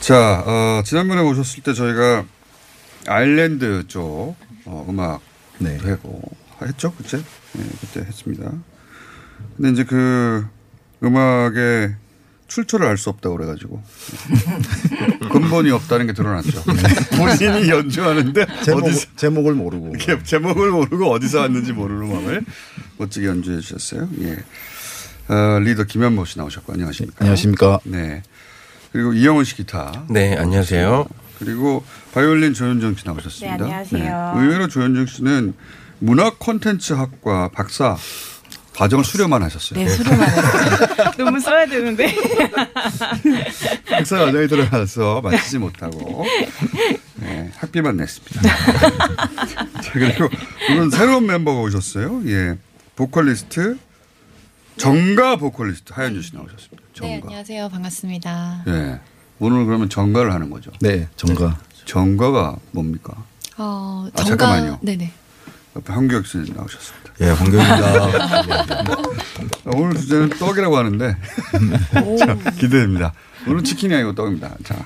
[0.01, 2.25] 자, 어, 지난번에 오셨을 때 저희가
[3.07, 5.21] 아일랜드 쪽 어, 음악
[5.59, 5.77] 네.
[5.77, 6.21] 하고
[6.61, 7.17] 했죠, 그때?
[7.17, 8.51] 네, 그때 했습니다.
[9.57, 10.45] 근데 이제 그
[11.03, 11.95] 음악의
[12.47, 13.81] 출처를 알 수 없다고 그래가지고
[15.31, 16.61] 근본이 없다는 게 드러났죠.
[17.17, 22.45] 본인이 연주하는데 제목, 어디서 제목을 모르고 제목을 모르고 어디서 왔는지 모르는 음악을
[22.97, 24.07] 멋지게 연주해 주셨어요.
[24.21, 24.37] 예.
[25.27, 27.17] 어, 리더 김현모 씨 나오셨고 안녕하십니까?
[27.21, 27.79] 안녕하십니까?
[27.85, 28.21] 네.
[28.91, 30.05] 그리고 이영훈 씨 기타.
[30.09, 31.07] 네, 안녕하세요.
[31.39, 33.57] 그리고 바이올린 조현정 씨 나오셨습니다.
[33.57, 34.33] 네, 안녕하세요.
[34.37, 35.53] 의외로 조현정 씨는
[35.99, 37.95] 문학 콘텐츠 학과 박사
[38.75, 39.79] 과정을 수료만 하셨어요.
[39.79, 41.11] 네, 수료만 했어요.
[41.17, 42.13] 논문 써야 되는데.
[43.89, 46.25] 박사 과정에 들어가서 마치지 못하고
[47.15, 48.41] 네, 학비만 냈습니다.
[49.81, 50.27] 자, 그리고
[50.71, 52.21] 오늘 새로운 멤버가 오셨어요.
[52.27, 52.57] 예.
[52.97, 53.77] 보컬리스트
[54.77, 56.75] 정가 보컬리스트 하현주 씨 나오셨습니다.
[56.81, 57.27] 네, 정가.
[57.27, 57.69] 안녕하세요.
[57.69, 58.63] 반갑습니다.
[58.67, 58.99] 예.
[59.39, 60.71] 오늘 그러면 정가를 하는 거죠.
[60.81, 61.57] 네, 정가.
[61.85, 63.13] 정가가 뭡니까?
[63.57, 64.79] 어, 아, 정가- 잠깐만요.
[64.81, 65.11] 네네.
[65.75, 67.11] 옆에 황교익 씨 나오셨습니다.
[67.21, 68.97] 예, 황교익입니다.
[69.65, 71.17] 오늘 주제는 떡이라고 하는데
[72.19, 73.13] 자, 기대됩니다.
[73.47, 74.55] 오늘 치킨이 아니고 떡입니다.
[74.63, 74.85] 자,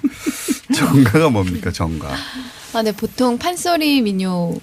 [0.75, 1.71] 정가가 뭡니까?
[1.71, 2.09] 정가.
[2.73, 4.53] 아, 네, 보통 판소리 민요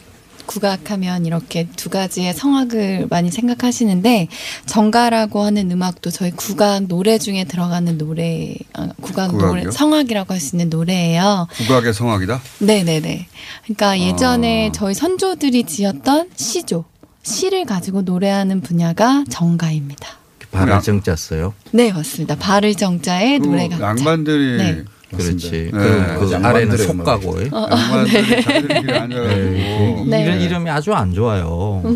[0.47, 4.29] 국악하면 이렇게 두 가지의 성악을 많이 생각하시는데
[4.67, 9.71] 정가라고 하는 음악도 저희 국악 노래 중에 들어가는 노래, 아, 국악 노래 국악이요?
[9.73, 11.49] 성악이라고 할 수 있는 노래예요.
[11.67, 12.41] 국악의 성악이다.
[12.61, 13.27] 네 네 네.
[13.65, 14.73] 그러니까 예전에 아.
[14.73, 16.85] 저희 선조들이 지었던 시조,
[17.23, 20.09] 시를 가지고 노래하는 분야가 정가입니다.
[20.53, 21.53] 발을 정자 써요.
[21.73, 22.37] 네, 맞습니다.
[22.37, 23.79] 발을 정자에 그 노래가.
[23.81, 24.85] 양반들이 네.
[25.11, 25.51] 그렇지.
[25.51, 25.71] 네.
[25.71, 26.85] 그, 그 아래는 음악이죠.
[26.85, 27.31] 속가고.
[27.53, 28.99] 어, 어, 양반들이 네.
[28.99, 30.25] 앉아가지고 네.
[30.25, 31.45] 이런 이름이 아주 안 좋아요.
[31.47, 31.95] 뭐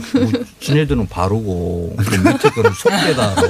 [0.61, 3.43] 지네들은 바르고 그 밑에 거는 이야기하는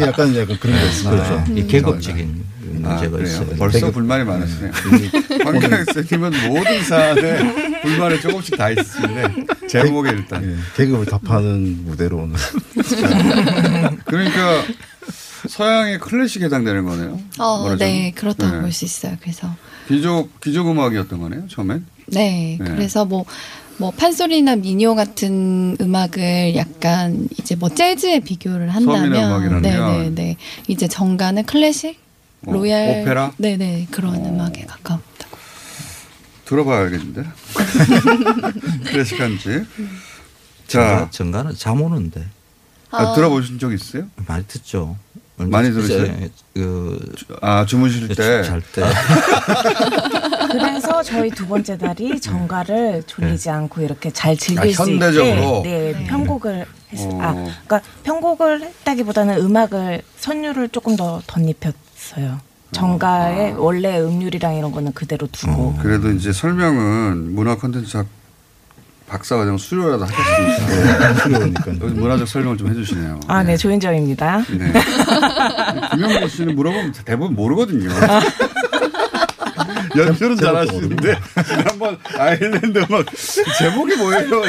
[0.08, 1.10] 약간 약간 그런 거 있어요.
[1.16, 1.44] 그렇죠.
[1.52, 1.60] 네.
[1.60, 2.44] 이 계급적인
[2.84, 3.26] 아, 문제가 그래요?
[3.26, 3.46] 있어요.
[3.58, 4.72] 벌써 계급- 불만이 많으시네요.
[5.44, 9.34] 황교익 선생님은 모든 사안에 불만이 조금씩 다 있으신데
[9.68, 12.36] 제목에 일단 예, 계급을 답하는 무대로 오늘.
[14.06, 14.62] 그러니까
[15.48, 17.20] 서양의 클래식에 해당되는 거네요.
[17.38, 17.78] 어, 말하자면.
[17.78, 18.60] 네, 그렇다고 네.
[18.60, 19.16] 볼수 있어요.
[19.20, 19.48] 그래서.
[19.88, 21.48] 귀족 귀족 음악이었던 거네요.
[21.48, 21.86] 처음엔.
[22.06, 22.64] 네, 네.
[22.70, 23.24] 그래서 뭐,
[23.78, 29.14] 뭐, 판소리나 민요 같은 음악을 약간 이제 뭐 재즈에 비교를 한다면.
[29.14, 29.62] 음악이라면.
[29.62, 30.36] 네네네.
[30.68, 31.98] 이제 정가는 클래식?
[32.46, 33.00] 어, 로얄.
[33.02, 33.26] 오페라?
[33.26, 33.32] 어.
[33.38, 33.88] 네네.
[33.90, 35.00] 그런 음악에 가까운.
[36.44, 37.24] 들어봐야 알겠는데.
[38.90, 39.64] 클래식한지.
[40.66, 42.24] 자, 정가는 잠 오는데.
[42.90, 44.06] 아, 들어보신 적 있어요?
[44.26, 44.96] 많이 듣죠.
[45.38, 46.04] 많이 들으세요?
[46.04, 48.42] 이제 그, 아, 주무실 때?
[48.42, 48.82] 잘 때.
[50.50, 55.58] 그래서 저희 두 번째 달이 정가를 졸리지 않고 이렇게 잘 즐길 아, 수 현대적으로?
[55.58, 57.10] 있게 네, 편곡을 했어요.
[57.12, 57.22] 어.
[57.22, 62.40] 아, 그러니까 편곡을 했다기보다는 음악을 선율을 조금 더 덧입혔어요.
[62.72, 65.74] 정가의 원래 음률이랑 이런 거는 그대로 두고.
[65.80, 68.06] 그래도 이제 설명은 문화 콘텐츠 학
[69.08, 71.14] 박사 과정 수료라도 하셨으니까.
[71.14, 71.70] 수료니까.
[71.94, 73.20] 문화적 설명을 좀 해주시네요.
[73.26, 74.44] 아, 네, 조인정입니다.
[74.50, 74.72] 네.
[75.92, 77.88] 김영모 씨는 물어보면 대부분 모르거든요.
[79.96, 83.06] 연주는 잘하시는데 지난번 아일랜드 음악
[83.58, 84.42] 제목이 뭐예요?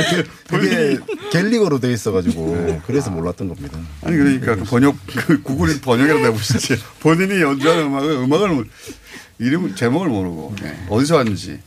[0.48, 0.98] 그게
[1.32, 3.80] 갤리거로 돼 있어가지고 그래서 몰랐던 겁니다.
[4.04, 6.78] 아니 그러니까 그 번역 그 구글이 번역이라도 해보시지.
[7.00, 8.66] 본인이 연주하는 음악을 음악을
[9.40, 10.78] 이름 제목을 모르고 네.
[10.90, 11.60] 어디서 왔는지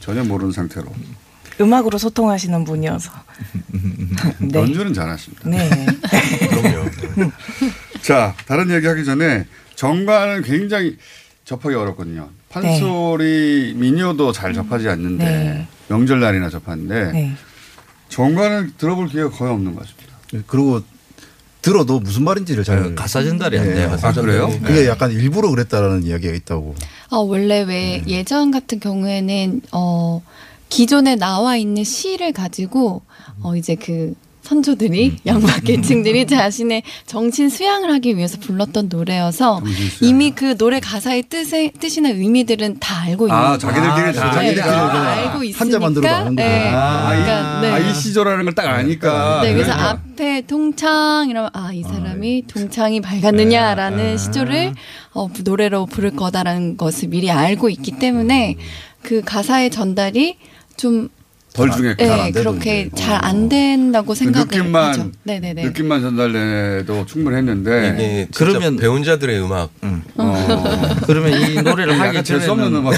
[0.00, 0.92] 전혀 모르는 상태로
[1.60, 3.10] 음악으로 소통하시는 분이어서.
[4.38, 4.58] 네.
[4.58, 5.48] 연주는 잘하십니다.
[5.48, 5.68] 네.
[8.02, 10.96] 자 다른 얘기 하기 전에 정관은 굉장히
[11.44, 12.30] 접하기 어렵거든요.
[12.48, 15.66] 판소리 민요도 잘 접하지 않는데 네.
[15.88, 17.32] 명절날이나 접하는데 네.
[18.08, 20.44] 정관은 들어볼 기회가 거의 없는 것 같습니다.
[20.46, 20.82] 그리고
[21.62, 23.96] 들어도 무슨 말인지를 잘 가사 전달이 안 돼요.
[24.02, 24.48] 아, 그래요?
[24.64, 26.74] 그게 약간 일부러 그랬다라는 이야기가 있다고.
[27.10, 30.22] 아, 원래 왜 예전 같은 경우에는 어
[30.70, 33.02] 기존에 나와 있는 시를 가지고
[33.42, 39.60] 어 이제 그 선조들이 양막 계층들이 자신의 정신 수양을 하기 위해서 불렀던 노래여서
[40.00, 43.58] 이미 그 노래 가사의 뜻에 뜻이나 의미들은 다 알고 있는 아, 거예요.
[43.58, 46.30] 자기들끼리 다 자기들끼리 네, 그냥 알고 있으니까.
[46.30, 46.70] 네.
[46.74, 47.70] 아, 그러니까, 네.
[47.70, 49.40] 아, 이 시조라는 걸 딱 아니까.
[49.42, 49.80] 네, 그래서 네.
[49.82, 54.72] 앞에 동창 이러면 아 이 사람이 동창이 밝았느냐라는 시조를
[55.12, 58.56] 어, 노래로 부를 거다라는 것을 미리 알고 있기 때문에
[59.02, 60.36] 그 가사의 전달이
[60.80, 61.10] 좀
[61.52, 65.10] 덜 중에 네, 잘안 그렇게 잘 안 된다고 생각을 그 느낌만 하죠.
[65.24, 65.64] 네네네.
[65.64, 69.70] 느낌만 전달돼도 충분했는데 이게 그러면 배운 자들의 음악.
[69.82, 70.96] 어.
[71.06, 72.94] 그러면 이 노래를 하기 약간 재수 없는 전에는 음악.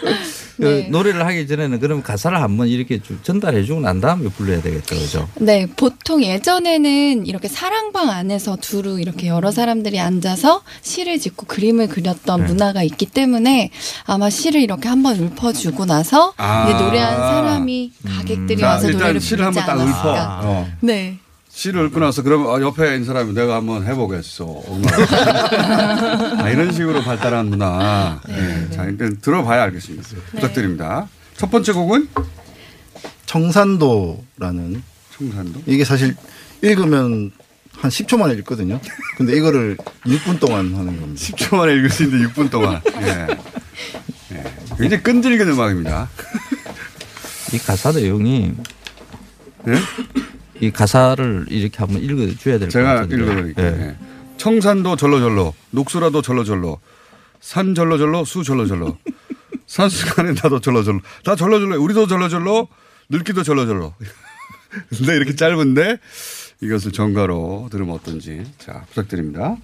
[0.00, 0.14] 그
[0.60, 0.88] 네.
[0.88, 5.28] 노래를 하기 전에는 그럼 가사를 한번 이렇게 쭉 전달해 주고 난 다음에 불러야 되겠죠, 그죠?
[5.36, 12.40] 네, 보통 예전에는 이렇게 사랑방 안에서 두루 이렇게 여러 사람들이 앉아서 시를 짓고 그림을 그렸던
[12.40, 12.46] 네.
[12.46, 13.70] 문화가 있기 때문에
[14.04, 16.68] 아마 시를 이렇게 한번 읊어주고 나서 아.
[16.70, 19.82] 노래한 사람이 가객들이 자, 와서 일단 노래를 부르지 한번 딱 읊어.
[19.82, 20.40] 않았을까.
[20.44, 20.68] 어.
[20.80, 21.18] 네.
[21.60, 24.62] 시를 읊고 나서 그러면 어, 옆에 있는 사람이 내가 한번 해보겠어.
[26.38, 28.18] 아, 이런 식으로 발달한 문화.
[28.26, 28.70] 네.
[28.70, 30.08] 자, 일단 들어봐야 알겠습니다.
[30.30, 31.06] 부탁드립니다.
[31.36, 32.08] 첫 번째 곡은
[33.26, 34.82] 청산도라는
[35.18, 36.16] 청산도 이게 사실
[36.62, 37.30] 읽으면
[37.76, 38.80] 한 10초 만에 읽거든요.
[39.18, 41.20] 근데 이거를 6분 동안 하는 겁니다.
[41.20, 42.80] 10초 만에 읽을 수 있는데 6분 동안.
[43.02, 43.26] 예.
[44.32, 44.44] 예.
[44.78, 46.08] 굉장히 끈질긴 음악입니다.
[47.52, 48.54] 이 가사 내용이
[49.64, 49.74] 네?
[50.60, 53.16] 이 가사를 이렇게 한번 읽어줘야 될것 제가 같은데.
[53.16, 53.66] 읽어드릴게요.
[53.66, 53.86] 예.
[53.88, 53.96] 예.
[54.36, 56.80] 청산도 절로절로, 녹수라도 절로절로,
[57.40, 58.96] 산 절로절로, 수 절로절로,
[59.66, 62.68] 산수간에 나도 절로절로, 다 절로절로, 우리도 절로절로,
[63.08, 63.94] 늙기도 절로절로.
[64.96, 65.98] 근데 이렇게 짧은데
[66.60, 68.44] 이것을 정가로 들으면 어떤지.
[68.58, 69.56] 자, 부탁드립니다.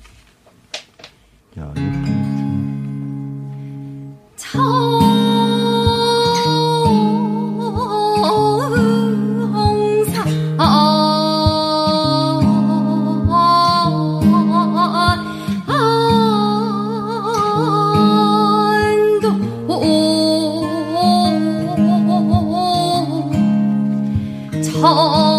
[1.58, 1.72] 야,
[24.88, 25.35] 아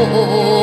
[0.00, 0.57] 呜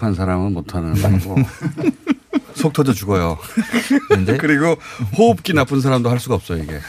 [0.00, 1.36] 급한 사람은 못하는 음악이고,
[2.56, 3.36] 속 터져 죽어요.
[4.38, 4.76] 그리고
[5.18, 6.80] 호흡기 나쁜 사람도 할 수가 없어요, 이게.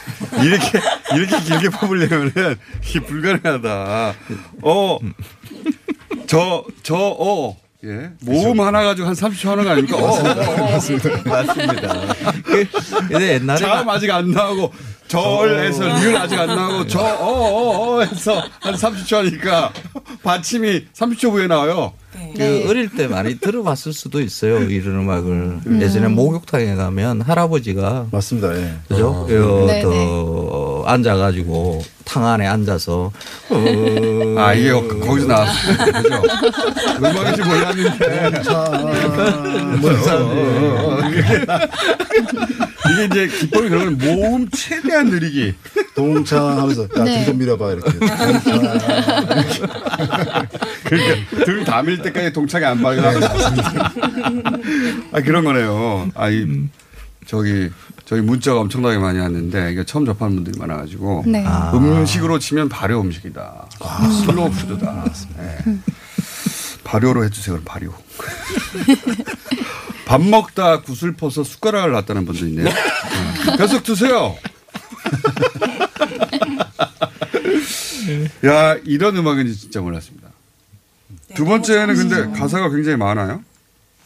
[0.41, 0.79] 이렇게,
[1.13, 2.55] 이렇게 길게 뽑으려면은
[2.87, 4.13] 이게 불가능하다.
[4.63, 4.97] 어,
[6.25, 7.57] 저, 저, 어.
[7.83, 8.11] 예.
[8.21, 9.97] 모음 하나 가지고 한 30초 하는 거 아닙니까?
[9.97, 10.71] 어, 어, 어, 어.
[10.71, 12.13] 맞습니다.
[12.43, 12.67] 그,
[13.09, 14.71] 근데 옛날에 자음 아직 안 나오고
[15.07, 19.73] 절에서 리을 아직 안 나오고 저 어 어 어 해서 한 30초 하니까
[20.21, 21.93] 받침이 30초 후에 나와요.
[22.35, 28.55] 그 어릴 때 많이 들어봤을 수도 있어요 이런 음악을 예전에 목욕탕에 가면 할아버지가 맞습니다.
[28.57, 28.73] 예.
[28.87, 29.09] 그죠?
[29.09, 29.27] 어.
[29.31, 33.11] 요, 네, 또 앉아가지고 탕 안에 앉아서
[33.49, 35.77] 어, 아 이게 거기서 나왔어요.
[35.93, 36.21] 그죠?
[36.99, 38.41] 음악인지 몰랐는데.
[42.89, 45.53] 이게 이제 기법이 그러면 모음 최대한 느리기.
[45.95, 47.19] 동창 하면서 야, 네.
[47.25, 47.91] 등좀 밀어봐 이렇게.
[50.83, 53.01] 그러니까 등 다 밀 때까지 동창이 안 박여.
[55.11, 56.09] 아 그런 거네요.
[56.15, 56.45] 아이
[57.27, 57.69] 저기
[58.05, 61.43] 저희 문자가 엄청나게 많이 왔는데 이게 처음 접하는 분들이 많아가지고 네.
[61.45, 61.71] 아.
[61.73, 63.67] 음식으로 치면 발효 음식이다.
[64.25, 65.05] 슬로우 푸드다.
[65.37, 65.57] 네.
[66.83, 67.55] 발효로 해주세요.
[67.55, 67.93] 그럼 발효.
[70.11, 72.65] 밥 먹다 구슬퍼서 숟가락을 놨다는 분도 있네요.
[72.65, 73.57] 네.
[73.57, 74.35] 계속 드세요.
[78.45, 80.27] 야 이런 음악인지 진짜 몰랐습니다.
[81.33, 83.41] 두 번째는 근데 가사가 굉장히 많아요.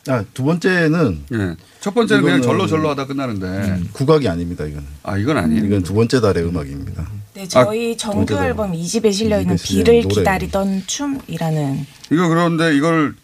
[0.08, 1.56] 아, 두 번째는 예.
[1.80, 4.86] 첫 번째는 그냥 절로 절로 하다 끝나는데 음, 국악이 아닙니다, 이거는.
[5.02, 5.66] 아, 이건 아니에요?
[5.66, 7.10] 이건 두 번째 달의 음악입니다.
[7.34, 8.36] 네, 저희 아, 정규.
[8.36, 10.14] 앨범 2집에 실려 있는 비를 노래.
[10.14, 13.16] 기다리던 춤이라는 이거 그런데 이걸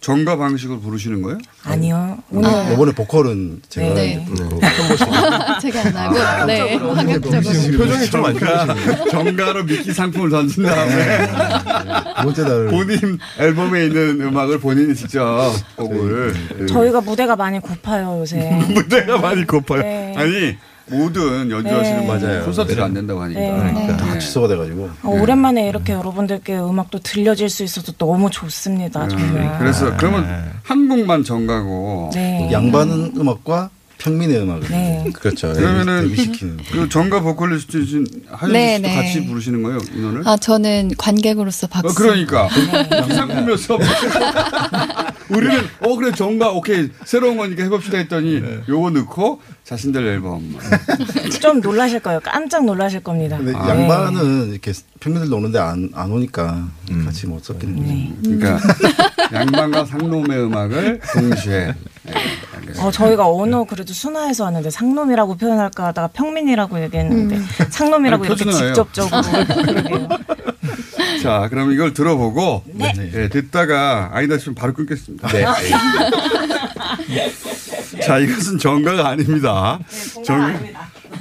[0.00, 1.38] 정가 방식으로 부르시는 거예요?
[1.64, 2.18] 아니요.
[2.30, 2.70] 오늘 아.
[2.70, 4.24] 이번에 보컬은 제가 네.
[4.26, 4.60] 부르고
[5.60, 11.26] 제가 안 하고 네 아, 파격적으로 표정이 좀안 정가, 정가로 미끼 상품을 던진 다음에
[12.18, 18.50] 두 번째 달 본인 앨범에 있는 음악을 본인이 직접 곡을 저희가 무대가 많이 고파요 요새.
[18.68, 19.82] 무대가 많이 고파요.
[19.82, 20.14] 네.
[20.16, 20.56] 아니
[20.88, 22.06] 모든 연주하시는 네.
[22.06, 22.44] 맞아요.
[22.44, 22.82] 콘서트가 네.
[22.82, 23.40] 안 된다고 하니까.
[23.40, 23.72] 네.
[23.72, 23.96] 그러니까.
[23.96, 24.90] 다 취소가 돼가지고.
[25.02, 29.08] 어, 오랜만에 이렇게 여러분들께 음악도 들려질 수 있어서 너무 좋습니다.
[29.08, 29.42] 정말.
[29.42, 32.48] 음, 그래서 그러면 한국만 정가고 네.
[32.52, 33.70] 양반은 음악과
[34.06, 35.04] 평민의 음악을 네.
[35.12, 35.52] 그렇죠.
[35.52, 36.14] 그러면은.
[36.70, 38.94] 그 정가 보컬리스트신 하윤 네, 씨도 네.
[38.94, 40.22] 같이 부르시는 거예요 인원을?
[40.24, 41.88] 아 저는 관객으로서 박수.
[41.88, 43.02] 어, 그러니까 네.
[43.08, 43.76] 기상 꾸며서
[45.28, 50.56] 우리는 어 그래 정가 오케이 새로운 거니까 해봅시다 했더니 요거 넣고 자신들 앨범
[51.42, 52.20] 좀 놀라실 거예요.
[52.22, 53.36] 깜짝 놀라실 겁니다.
[53.38, 53.58] 근데 네.
[53.58, 56.68] 양반은 이렇게 평민들 노는데 안, 안 오니까
[57.04, 58.38] 같이 못 섞이는 거죠.
[58.38, 58.60] 그러니까
[59.32, 61.74] 양반과 상놈의 음악을 동시에
[62.78, 67.40] 어, 저희가 언어 그래도 순화해서 왔는데 상놈이라고 표현할까 하다가 평민이라고 얘기했는데
[67.70, 68.74] 상놈이라고 아니, 이렇게 표준어예요.
[68.74, 69.22] 직접적으로.
[71.22, 72.92] 자 그럼 이걸 들어보고 네.
[73.14, 75.28] 예, 듣다가 아니다 싶으면 바로 끊겠습니다.
[75.28, 75.44] 네.
[78.06, 79.78] 자 이것은 정가가 아닙니다.
[80.16, 80.70] 네, 정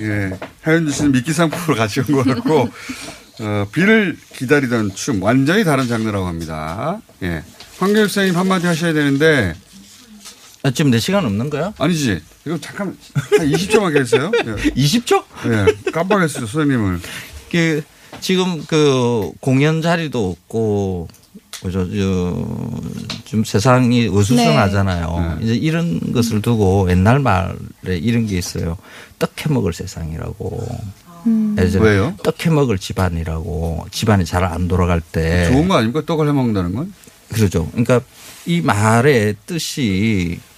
[0.02, 2.70] 예, 하윤주 씨는 미끼 상품으로 같이 온것 같고
[3.42, 7.00] 어, 비를 기다리던 춤 완전히 다른 장르라고 합니다.
[7.24, 7.42] 예,
[7.80, 9.54] 황교익 선생님 한마디 하셔야 되는데
[10.66, 11.74] 아, 지금 내 시간 없는 거야?
[11.78, 12.20] 아니지.
[12.44, 14.32] 이거 잠깐 한 20초만 계세요.
[14.48, 14.56] 예.
[14.74, 15.24] 20초?
[15.46, 17.00] 예, 깜빡했어요 선생님을.
[17.52, 17.84] 그
[18.20, 21.08] 지금 그 공연 자리도 없고
[21.62, 25.38] 그죠 저, 좀 세상이 어수선하잖아요.
[25.44, 28.76] 이제 이런 것을 두고 옛날 말에 이런 게 있어요.
[29.20, 30.68] 떡해 먹을 세상이라고.
[31.28, 31.56] 음.
[31.80, 32.16] 왜요?
[32.24, 36.02] 떡해 먹을 집안이라고 집안이 잘 안 돌아갈 때 좋은 거 아닙니까?
[36.08, 36.92] 떡을 해 먹는다는 건?
[37.32, 37.68] 그러죠.
[37.72, 38.02] 그러니까
[38.48, 40.55] 이 말의 뜻이 어,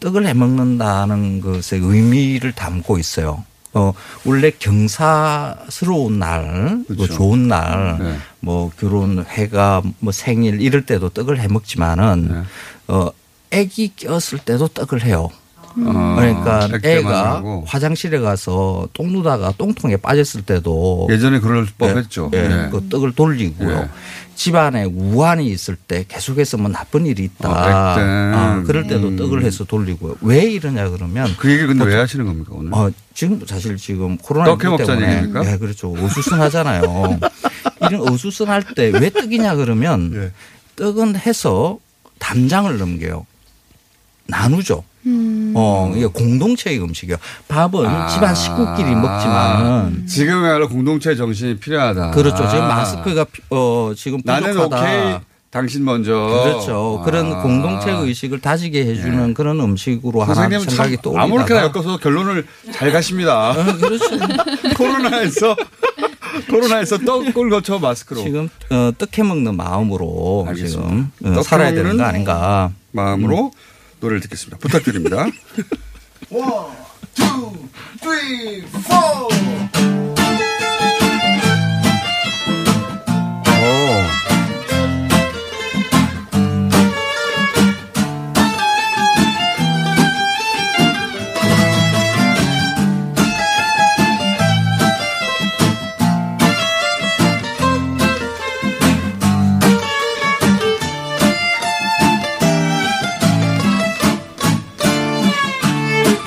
[0.00, 3.44] 떡을 해 먹는다는 것의 의미를 담고 있어요.
[3.72, 3.92] 어,
[4.24, 7.14] 원래 경사스러운 날, 뭐 그렇죠.
[7.14, 8.16] 좋은 날, 네.
[8.40, 12.42] 뭐 결혼 회가 뭐 생일 이럴 때도 떡을 해 먹지만은 네.
[12.88, 13.10] 어,
[13.52, 15.28] 애기 꼈을 때도 떡을 해요.
[15.76, 17.64] 어, 그러니까 애가 하고.
[17.64, 22.30] 화장실에 가서 똥 누다가 똥통에 빠졌을 때도 예전에 그럴 법했죠.
[22.34, 22.68] 예, 예.
[22.72, 23.70] 그 떡을 돌리고요.
[23.70, 23.88] 예.
[24.40, 27.50] 집안에 우환이 있을 때 계속해서 뭐 나쁜 일이 있다.
[27.50, 27.54] 어.
[27.54, 29.16] 아, 그럴 때도 음.
[29.16, 30.16] 떡을 해서 돌리고요.
[30.22, 32.72] 왜 이러냐 그러면 그 얘기 근데 왜 하시는 겁니까 오늘?
[32.72, 35.42] 어, 지금 사실 지금 코로나 때문에 얘기입니까?
[35.42, 35.92] 네, 그렇죠.
[35.92, 37.20] 어수선하잖아요.
[37.86, 40.32] 이런 어수선할 때 왜 떡이냐 그러면 예.
[40.76, 41.78] 떡은 해서
[42.18, 43.26] 담장을 넘겨요.
[44.26, 44.84] 나누죠.
[45.06, 45.52] 음.
[45.56, 47.16] 어, 이게 공동체의 음식이요.
[47.48, 48.06] 밥은 아.
[48.08, 52.10] 집안 식구끼리 먹지만은 지금야말로 공동체 정신이 필요하다.
[52.10, 52.48] 그렇죠.
[52.48, 54.76] 지금 마스크가 피- 어 지금 나는 부족하다.
[54.82, 55.18] 오케이,
[55.50, 56.12] 당신 먼저.
[56.44, 57.02] 그렇죠.
[57.04, 57.42] 그런 아.
[57.42, 62.92] 공동체 의식을 다지게 해주는 그런 음식으로 하나 선생님은 생각이 참 떠오르다가 아무렇게나 엮어서 결론을 잘
[62.92, 63.54] 가십니다.
[63.78, 64.04] 그렇죠.
[64.76, 65.56] 코로나에서
[66.50, 68.22] 코로나에서 떡을 거쳐 마스크로.
[68.22, 72.70] 지금 어, 떡해 먹는 마음으로 지금 어, 살아야 되는 거 아닌가.
[72.92, 73.52] 마음으로
[74.00, 74.58] 노래를 듣겠습니다.
[74.58, 75.26] 부탁드립니다.
[76.30, 76.76] One,
[77.14, 77.68] two,
[78.00, 80.19] three, four.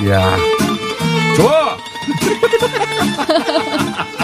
[0.04, 0.36] 이야.
[1.38, 1.78] 좋아!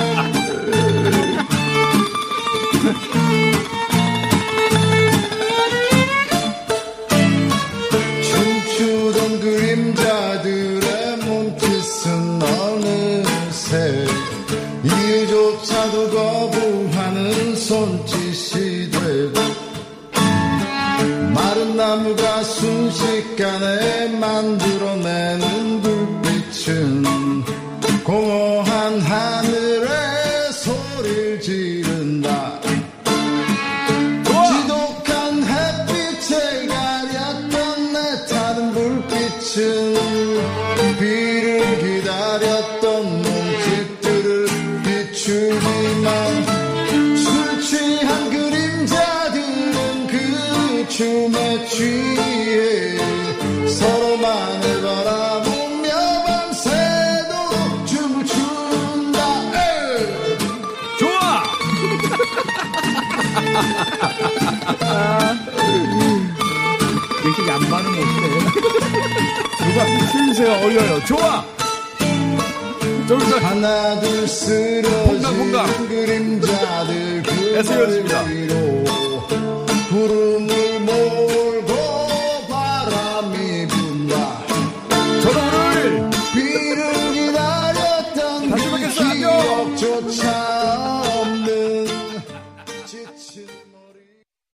[73.50, 78.22] 하나 둘 쓰러진 그림자들 그 애쓰였습니다.
[78.26, 78.69] 위로